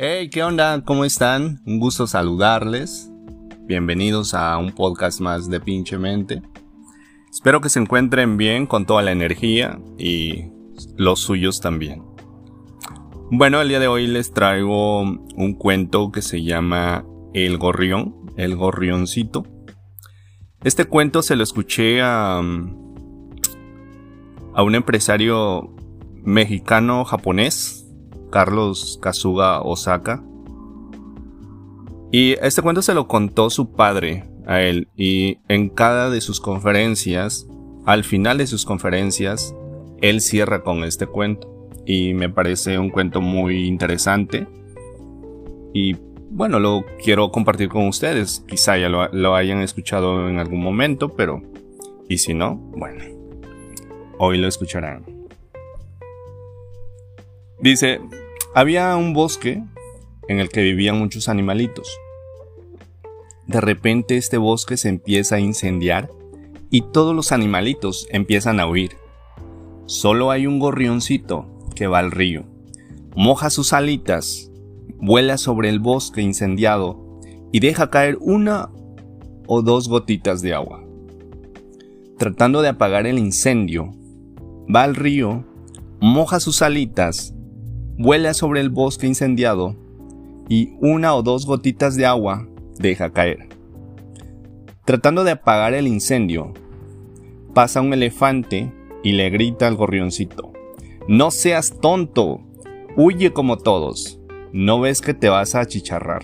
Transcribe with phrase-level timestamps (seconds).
[0.00, 0.84] Hey, ¿qué onda?
[0.84, 1.60] ¿Cómo están?
[1.66, 3.10] Un gusto saludarles.
[3.62, 6.40] Bienvenidos a un podcast más de pinche mente.
[7.28, 10.52] Espero que se encuentren bien con toda la energía y
[10.96, 12.04] los suyos también.
[13.32, 18.54] Bueno, el día de hoy les traigo un cuento que se llama El Gorrión, el
[18.54, 19.46] Gorrioncito.
[20.62, 22.42] Este cuento se lo escuché a, a
[24.62, 25.74] un empresario
[26.22, 27.87] mexicano-japonés,
[28.30, 30.22] Carlos Kazuga Osaka.
[32.10, 36.40] Y este cuento se lo contó su padre a él y en cada de sus
[36.40, 37.46] conferencias,
[37.84, 39.54] al final de sus conferencias,
[40.00, 41.54] él cierra con este cuento.
[41.86, 44.46] Y me parece un cuento muy interesante.
[45.72, 45.96] Y
[46.30, 48.44] bueno, lo quiero compartir con ustedes.
[48.46, 51.42] Quizá ya lo, lo hayan escuchado en algún momento, pero...
[52.10, 53.04] Y si no, bueno,
[54.18, 55.17] hoy lo escucharán.
[57.60, 58.00] Dice,
[58.54, 59.64] había un bosque
[60.28, 61.88] en el que vivían muchos animalitos.
[63.46, 66.10] De repente este bosque se empieza a incendiar
[66.70, 68.96] y todos los animalitos empiezan a huir.
[69.86, 72.44] Solo hay un gorrioncito que va al río.
[73.16, 74.52] Moja sus alitas,
[75.00, 77.18] vuela sobre el bosque incendiado
[77.52, 78.70] y deja caer una
[79.46, 80.84] o dos gotitas de agua.
[82.18, 83.90] Tratando de apagar el incendio,
[84.72, 85.44] va al río,
[86.00, 87.34] moja sus alitas,
[87.98, 89.74] vuela sobre el bosque incendiado
[90.48, 93.48] y una o dos gotitas de agua deja caer.
[94.84, 96.54] Tratando de apagar el incendio,
[97.54, 100.52] pasa un elefante y le grita al gorrioncito,
[101.08, 102.40] No seas tonto,
[102.96, 104.20] huye como todos,
[104.52, 106.22] no ves que te vas a achicharrar.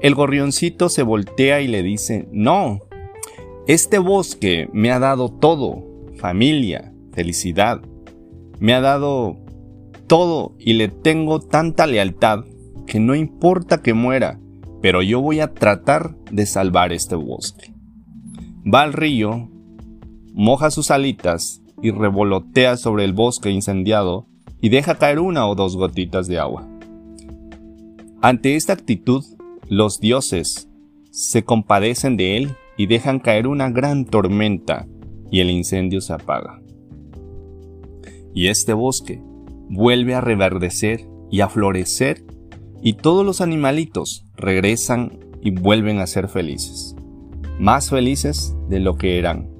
[0.00, 2.80] El gorrioncito se voltea y le dice, No,
[3.68, 5.84] este bosque me ha dado todo,
[6.18, 7.80] familia, felicidad,
[8.58, 9.43] me ha dado
[10.06, 12.44] todo y le tengo tanta lealtad
[12.86, 14.40] que no importa que muera,
[14.82, 17.72] pero yo voy a tratar de salvar este bosque.
[18.66, 19.50] Va al río,
[20.32, 24.26] moja sus alitas y revolotea sobre el bosque incendiado
[24.60, 26.68] y deja caer una o dos gotitas de agua.
[28.22, 29.24] Ante esta actitud,
[29.68, 30.68] los dioses
[31.10, 34.86] se compadecen de él y dejan caer una gran tormenta
[35.30, 36.60] y el incendio se apaga.
[38.34, 39.22] Y este bosque
[39.68, 42.24] vuelve a reverdecer y a florecer
[42.82, 46.94] y todos los animalitos regresan y vuelven a ser felices,
[47.58, 49.50] más felices de lo que eran.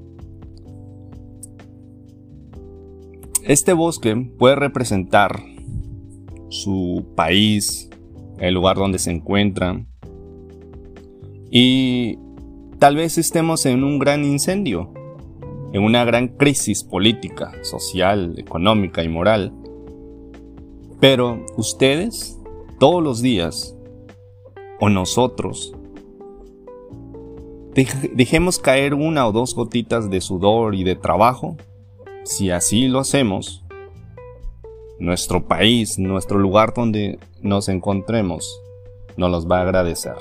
[3.45, 5.43] Este bosque puede representar
[6.49, 7.91] su país,
[8.39, 9.87] el lugar donde se encuentran,
[11.51, 12.19] y
[12.81, 14.93] tal vez estemos en un gran incendio,
[15.73, 19.53] en una gran crisis política, social, económica y moral.
[21.05, 22.41] Pero ustedes
[22.81, 23.77] todos los días,
[24.81, 25.75] o nosotros,
[28.15, 31.59] dejemos caer una o dos gotitas de sudor y de trabajo,
[32.23, 33.67] si así lo hacemos,
[34.99, 38.59] nuestro país, nuestro lugar donde nos encontremos,
[39.19, 40.17] nos los va a agradecer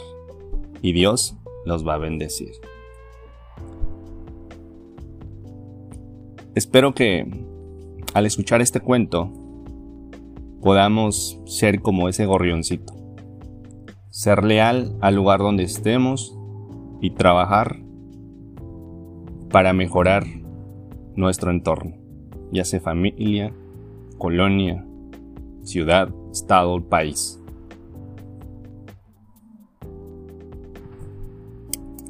[0.82, 1.34] y Dios
[1.64, 2.52] los va a bendecir.
[6.56, 7.26] Espero que
[8.14, 9.32] al escuchar este cuento
[10.64, 12.94] podamos ser como ese gorrioncito.
[14.10, 16.38] Ser leal al lugar donde estemos
[17.02, 17.82] y trabajar
[19.52, 20.24] para mejorar
[21.16, 21.98] nuestro entorno,
[22.52, 23.54] ya sea familia,
[24.18, 24.86] colonia,
[25.64, 27.40] ciudad, estado, país.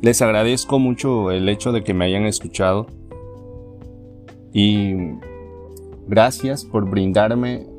[0.02, 2.86] Les agradezco mucho el hecho de que me hayan escuchado
[4.54, 4.94] y
[6.08, 7.73] gracias por brindarme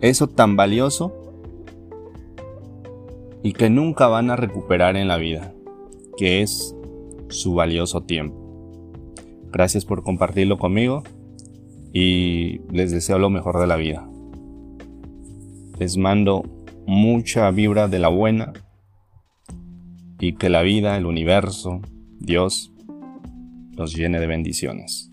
[0.00, 1.14] eso tan valioso
[3.42, 5.54] y que nunca van a recuperar en la vida,
[6.16, 6.74] que es
[7.28, 8.36] su valioso tiempo.
[9.52, 11.02] Gracias por compartirlo conmigo
[11.92, 14.08] y les deseo lo mejor de la vida.
[15.78, 16.44] Les mando
[16.86, 18.52] mucha vibra de la buena
[20.18, 21.80] y que la vida, el universo,
[22.18, 22.72] Dios,
[23.76, 25.09] los llene de bendiciones.